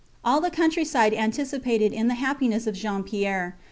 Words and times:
All 0.25 0.41
the 0.41 0.49
countryside 0.49 1.13
participated 1.15 1.93
in 1.93 2.07
the 2.07 2.15
happiness 2.15 2.65
of 2.65 2.73
Jean 2.73 3.03
Pierre. 3.03 3.55